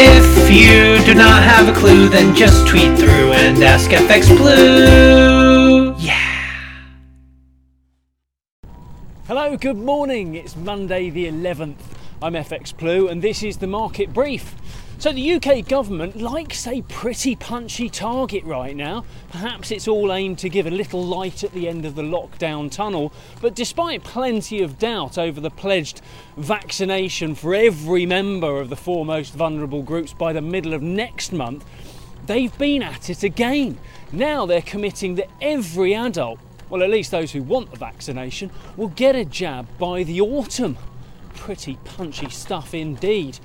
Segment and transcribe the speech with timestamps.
[0.00, 5.92] If you do not have a clue, then just tweet through and ask FX Blue.
[5.98, 6.14] Yeah.
[9.26, 10.36] Hello, good morning.
[10.36, 11.80] It's Monday the 11th.
[12.22, 14.54] I'm FX Blue and this is the market brief.
[15.00, 19.04] So, the UK government likes a pretty punchy target right now.
[19.30, 22.68] Perhaps it's all aimed to give a little light at the end of the lockdown
[22.68, 26.00] tunnel, but despite plenty of doubt over the pledged
[26.36, 31.32] vaccination for every member of the four most vulnerable groups by the middle of next
[31.32, 31.64] month,
[32.26, 33.78] they've been at it again.
[34.10, 36.40] Now they're committing that every adult,
[36.70, 40.76] well, at least those who want the vaccination, will get a jab by the autumn.
[41.36, 43.38] Pretty punchy stuff indeed.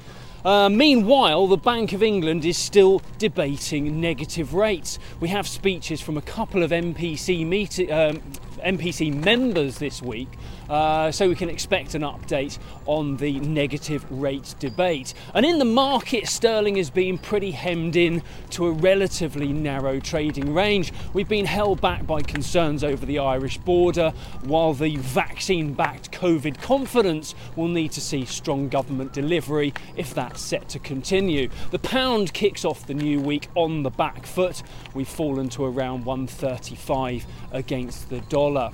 [0.44, 5.00] Uh, meanwhile, the Bank of England is still debating negative rates.
[5.22, 8.22] We have speeches from a couple of MPC meet- um,
[8.64, 10.30] MPC members this week,
[10.70, 15.14] uh, so we can expect an update on the negative rate debate.
[15.34, 20.54] And in the market, sterling has been pretty hemmed in to a relatively narrow trading
[20.54, 20.94] range.
[21.14, 26.62] We've been held back by concerns over the Irish border, while the vaccine backed COVID
[26.62, 31.50] confidence will need to see strong government delivery if set to continue.
[31.72, 34.64] The pound kicks off the new week on the back foot.
[34.94, 38.72] We've fallen to around 135 against the dollar.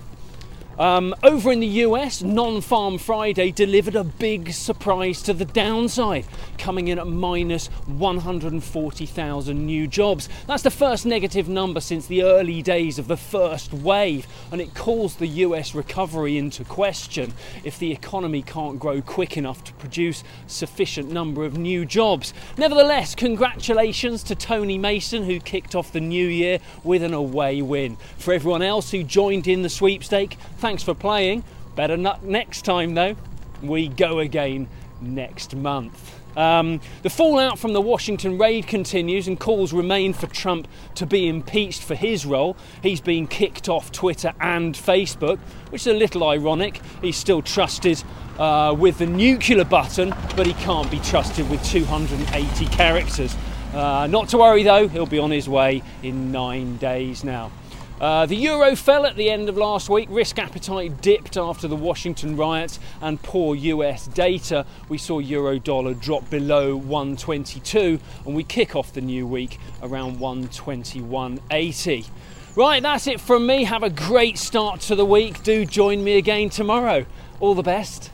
[0.80, 6.26] Um, over in the US, Non Farm Friday delivered a big surprise to the downside,
[6.58, 10.30] coming in at minus 140,000 new jobs.
[10.48, 14.74] That's the first negative number since the early days of the first wave, and it
[14.74, 17.34] calls the US recovery into question
[17.66, 22.34] if the economy can't grow quick enough to produce sufficient number of new jobs.
[22.58, 27.98] Nevertheless, congratulations to Tony Mason, who kicked off the new year with an away win.
[28.18, 30.38] For everyone else who joined in the sweepstake,
[30.70, 31.44] thanks for playing.
[31.76, 33.16] Better not next time though.
[33.64, 34.70] We go again
[35.02, 36.16] next month.
[36.38, 41.28] Um, the fallout from the Washington raid continues, and calls remain for Trump to be
[41.28, 42.56] impeached for his role.
[42.84, 45.40] He's been kicked off Twitter and Facebook,
[45.72, 46.82] which is a little ironic.
[47.02, 48.04] He's still trusted
[48.38, 53.36] uh, with the nuclear button, but he can't be trusted with 280 characters.
[53.74, 57.52] Uh, not to worry though, he'll be on his way in nine days now.
[58.00, 60.08] Uh, the euro fell at the end of last week.
[60.10, 64.66] Risk appetite dipped after the Washington riots and poor US data.
[64.88, 70.18] We saw euro dollar drop below 122 and we kick off the new week around
[70.20, 72.08] 121.80.
[72.56, 73.66] Right, that's it from me.
[73.66, 75.44] Have a great start to the week.
[75.44, 77.06] Do join me again tomorrow.
[77.40, 78.12] All the best.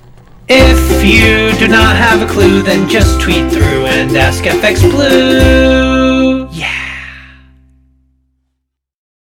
[0.47, 6.47] If you do not have a clue, then just tweet through and ask FX Blue.
[6.51, 6.74] Yeah.